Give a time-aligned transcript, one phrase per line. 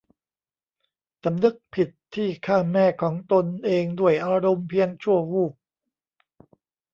[1.23, 5.53] สำนึกผิดที่ฆ่าแม่ของตนเองด้วยอารมณ์เพียงชั่ววูบ